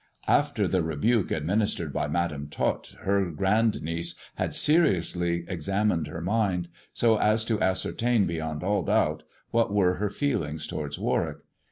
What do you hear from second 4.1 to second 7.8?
had seriously examined her mind, so as to